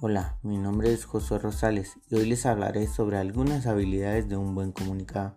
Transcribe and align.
Hola, 0.00 0.38
mi 0.44 0.58
nombre 0.58 0.92
es 0.92 1.06
José 1.06 1.40
Rosales 1.40 1.98
y 2.08 2.14
hoy 2.14 2.26
les 2.26 2.46
hablaré 2.46 2.86
sobre 2.86 3.18
algunas 3.18 3.66
habilidades 3.66 4.28
de 4.28 4.36
un 4.36 4.54
buen 4.54 4.70
comunicador. 4.70 5.34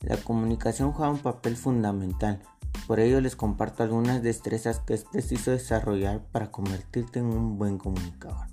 La 0.00 0.18
comunicación 0.18 0.92
juega 0.92 1.10
un 1.10 1.20
papel 1.20 1.56
fundamental, 1.56 2.42
por 2.86 3.00
ello 3.00 3.22
les 3.22 3.34
comparto 3.34 3.82
algunas 3.82 4.22
destrezas 4.22 4.80
que 4.80 4.92
es 4.92 5.04
preciso 5.04 5.52
desarrollar 5.52 6.20
para 6.32 6.50
convertirte 6.50 7.20
en 7.20 7.28
un 7.28 7.56
buen 7.56 7.78
comunicador. 7.78 8.46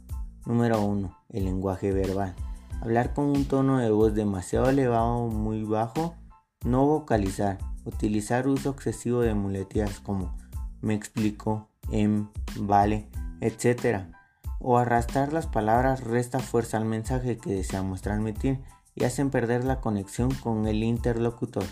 Número 0.45 0.81
1. 0.85 1.17
El 1.27 1.43
lenguaje 1.43 1.91
verbal. 1.91 2.33
Hablar 2.79 3.13
con 3.13 3.25
un 3.25 3.43
tono 3.43 3.79
de 3.79 3.91
voz 3.91 4.13
demasiado 4.13 4.69
elevado 4.69 5.17
o 5.17 5.29
muy 5.29 5.65
bajo. 5.65 6.15
No 6.63 6.85
vocalizar. 6.85 7.57
Utilizar 7.83 8.47
uso 8.47 8.69
excesivo 8.69 9.19
de 9.19 9.33
muletillas 9.33 9.99
como 9.99 10.33
me 10.79 10.93
explico, 10.93 11.67
em, 11.91 12.29
vale, 12.55 13.09
etc 13.41 14.20
o 14.63 14.77
arrastrar 14.77 15.33
las 15.33 15.47
palabras 15.47 16.03
resta 16.03 16.39
fuerza 16.39 16.77
al 16.77 16.85
mensaje 16.85 17.37
que 17.37 17.53
deseamos 17.53 18.01
transmitir 18.01 18.59
y 18.95 19.05
hacen 19.05 19.29
perder 19.29 19.63
la 19.63 19.79
conexión 19.79 20.33
con 20.33 20.67
el 20.67 20.83
interlocutor. 20.83 21.63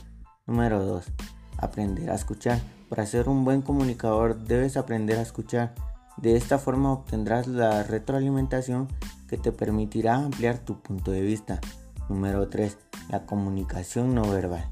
Número 0.47 0.83
2. 0.83 1.05
Aprender 1.57 2.09
a 2.09 2.15
escuchar. 2.15 2.59
Para 2.89 3.05
ser 3.05 3.29
un 3.29 3.45
buen 3.45 3.61
comunicador 3.61 4.37
debes 4.37 4.77
aprender 4.77 5.19
a 5.19 5.23
escuchar. 5.23 5.75
De 6.17 6.35
esta 6.35 6.57
forma 6.57 6.91
obtendrás 6.91 7.47
la 7.47 7.83
retroalimentación 7.83 8.87
que 9.27 9.37
te 9.37 9.51
permitirá 9.51 10.15
ampliar 10.15 10.59
tu 10.59 10.81
punto 10.81 11.11
de 11.11 11.21
vista. 11.21 11.61
Número 12.09 12.49
3. 12.49 12.77
La 13.09 13.25
comunicación 13.25 14.15
no 14.15 14.23
verbal. 14.23 14.69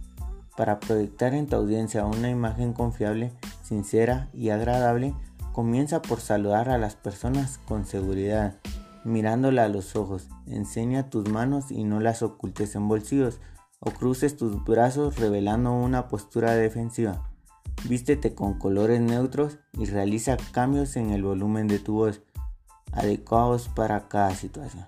Para 0.56 0.80
proyectar 0.80 1.36
en 1.36 1.46
tu 1.46 1.56
audiencia 1.56 2.06
una 2.06 2.32
imagen 2.32 2.74
confiable, 2.74 3.32
sincera 3.62 4.30
y 4.34 4.50
agradable, 4.50 5.14
Comienza 5.58 6.04
por 6.04 6.22
saludar 6.22 6.70
a 6.70 6.78
las 6.78 6.94
personas 6.94 7.58
con 7.66 7.84
seguridad, 7.84 8.60
mirándola 9.04 9.64
a 9.64 9.70
los 9.70 9.96
ojos. 9.96 10.28
Enseña 10.46 11.10
tus 11.10 11.30
manos 11.30 11.72
y 11.72 11.84
no 11.84 12.00
las 12.00 12.22
ocultes 12.22 12.76
en 12.76 12.88
bolsillos 12.88 13.40
o 13.80 13.90
cruces 13.90 14.38
tus 14.38 14.64
brazos 14.64 15.18
revelando 15.18 15.72
una 15.72 16.10
postura 16.10 16.52
defensiva. 16.52 17.28
Vístete 17.90 18.36
con 18.36 18.60
colores 18.60 19.02
neutros 19.02 19.58
y 19.74 19.86
realiza 19.86 20.38
cambios 20.52 20.96
en 20.96 21.10
el 21.10 21.24
volumen 21.24 21.68
de 21.68 21.80
tu 21.80 21.96
voz, 21.96 22.22
adecuados 22.92 23.68
para 23.68 24.08
cada 24.10 24.36
situación. 24.36 24.86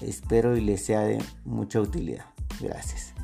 Espero 0.00 0.56
y 0.56 0.62
les 0.62 0.84
sea 0.84 1.02
de 1.02 1.22
mucha 1.44 1.80
utilidad. 1.80 2.24
Gracias. 2.60 3.14